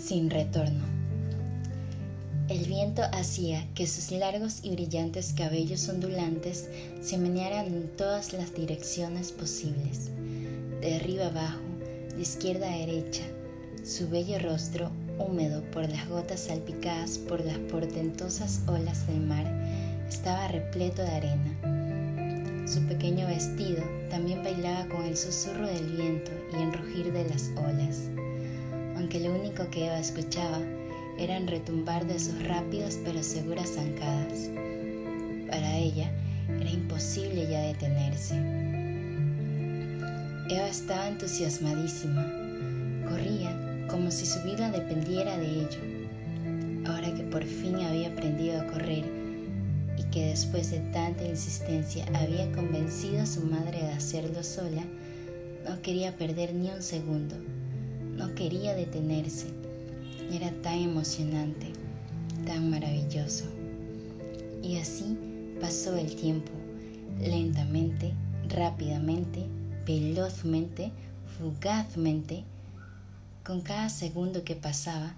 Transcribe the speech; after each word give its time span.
sin 0.00 0.30
retorno. 0.30 0.84
El 2.48 2.64
viento 2.64 3.02
hacía 3.12 3.66
que 3.74 3.86
sus 3.86 4.10
largos 4.10 4.60
y 4.64 4.70
brillantes 4.70 5.34
cabellos 5.36 5.88
ondulantes 5.88 6.68
se 7.00 7.18
menearan 7.18 7.66
en 7.66 7.88
todas 7.96 8.32
las 8.32 8.54
direcciones 8.54 9.30
posibles, 9.30 10.10
de 10.80 10.96
arriba 10.96 11.26
abajo, 11.26 11.60
de 12.16 12.22
izquierda 12.22 12.72
a 12.72 12.76
derecha, 12.76 13.22
su 13.84 14.08
bello 14.08 14.38
rostro, 14.40 14.90
húmedo 15.18 15.62
por 15.70 15.88
las 15.88 16.08
gotas 16.08 16.40
salpicadas 16.40 17.18
por 17.18 17.44
las 17.44 17.58
portentosas 17.58 18.62
olas 18.66 19.06
del 19.06 19.20
mar, 19.20 19.46
estaba 20.08 20.48
repleto 20.48 21.02
de 21.02 21.10
arena. 21.10 22.66
Su 22.66 22.80
pequeño 22.86 23.26
vestido 23.26 23.82
también 24.10 24.42
bailaba 24.42 24.88
con 24.88 25.04
el 25.04 25.16
susurro 25.16 25.66
del 25.66 25.86
viento 25.96 26.30
y 26.52 26.62
el 26.62 26.72
rugir 26.72 27.12
de 27.12 27.28
las 27.28 27.50
olas 27.56 28.10
aunque 29.00 29.18
lo 29.18 29.34
único 29.34 29.70
que 29.70 29.86
Eva 29.86 29.98
escuchaba 29.98 30.58
era 31.18 31.38
el 31.38 31.46
retumbar 31.46 32.06
de 32.06 32.20
sus 32.20 32.46
rápidas 32.46 32.98
pero 33.02 33.22
seguras 33.22 33.70
zancadas. 33.70 34.50
Para 35.48 35.78
ella 35.78 36.10
era 36.60 36.70
imposible 36.70 37.48
ya 37.50 37.62
detenerse. 37.62 38.34
Eva 40.50 40.68
estaba 40.68 41.08
entusiasmadísima. 41.08 42.26
Corría 43.08 43.86
como 43.88 44.10
si 44.10 44.26
su 44.26 44.42
vida 44.42 44.70
dependiera 44.70 45.38
de 45.38 45.46
ello. 45.46 45.80
Ahora 46.86 47.14
que 47.14 47.22
por 47.22 47.44
fin 47.44 47.76
había 47.76 48.08
aprendido 48.08 48.60
a 48.60 48.66
correr 48.66 49.04
y 49.96 50.02
que 50.10 50.26
después 50.26 50.70
de 50.70 50.80
tanta 50.92 51.24
insistencia 51.24 52.04
había 52.12 52.52
convencido 52.52 53.22
a 53.22 53.26
su 53.26 53.40
madre 53.46 53.78
de 53.78 53.92
hacerlo 53.92 54.42
sola, 54.42 54.84
no 55.66 55.80
quería 55.80 56.14
perder 56.16 56.52
ni 56.52 56.68
un 56.68 56.82
segundo 56.82 57.36
no 58.20 58.34
quería 58.34 58.74
detenerse. 58.74 59.46
Era 60.30 60.50
tan 60.60 60.78
emocionante, 60.78 61.72
tan 62.46 62.68
maravilloso. 62.68 63.46
Y 64.62 64.76
así 64.76 65.16
pasó 65.58 65.96
el 65.96 66.14
tiempo, 66.14 66.52
lentamente, 67.18 68.12
rápidamente, 68.46 69.46
velozmente, 69.86 70.92
fugazmente. 71.38 72.44
Con 73.42 73.62
cada 73.62 73.88
segundo 73.88 74.44
que 74.44 74.54
pasaba, 74.54 75.14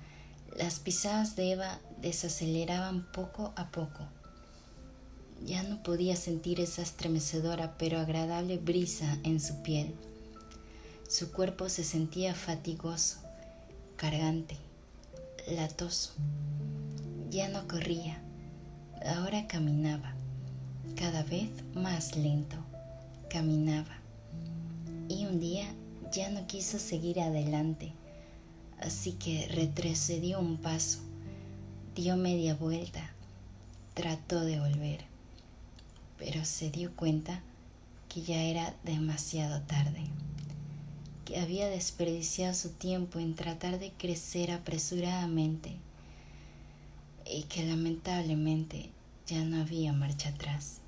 las 0.57 0.79
pisadas 0.79 1.35
de 1.35 1.53
Eva 1.53 1.81
desaceleraban 2.01 3.11
poco 3.13 3.53
a 3.57 3.73
poco. 3.73 4.07
Ya 5.45 5.65
no 5.65 5.83
podía 5.83 6.15
sentir 6.15 6.61
esa 6.61 6.83
estremecedora 6.83 7.75
pero 7.79 7.98
agradable 7.98 8.59
brisa 8.59 9.19
en 9.25 9.41
su 9.41 9.61
piel. 9.63 9.93
Su 11.13 11.31
cuerpo 11.31 11.69
se 11.69 11.85
sentía 11.85 12.35
fatigoso, 12.35 13.19
cargante, 13.97 14.57
latoso. 15.47 16.15
Ya 17.29 17.49
no 17.51 17.69
corría, 17.69 18.23
ahora 19.05 19.47
caminaba, 19.47 20.15
cada 20.97 21.23
vez 21.23 21.51
más 21.75 22.17
lento, 22.17 22.57
caminaba. 23.29 23.95
Y 25.11 25.27
un 25.27 25.39
día 25.39 25.67
ya 26.13 26.31
no 26.31 26.47
quiso 26.47 26.79
seguir 26.79 27.21
adelante, 27.21 27.93
así 28.81 29.13
que 29.13 29.49
retrocedió 29.49 30.41
un 30.41 30.57
paso, 30.57 31.01
dio 31.95 32.17
media 32.17 32.55
vuelta, 32.55 33.11
trató 33.93 34.41
de 34.41 34.61
volver, 34.61 35.05
pero 36.17 36.47
se 36.47 36.71
dio 36.71 36.97
cuenta 36.97 37.43
que 38.09 38.23
ya 38.23 38.41
era 38.45 38.75
demasiado 38.83 39.61
tarde 39.65 40.07
había 41.37 41.69
desperdiciado 41.69 42.55
su 42.55 42.71
tiempo 42.71 43.19
en 43.19 43.35
tratar 43.35 43.79
de 43.79 43.93
crecer 43.93 44.51
apresuradamente 44.51 45.77
y 47.25 47.45
que 47.45 47.65
lamentablemente 47.65 48.91
ya 49.27 49.45
no 49.45 49.61
había 49.61 49.93
marcha 49.93 50.31
atrás. 50.31 50.81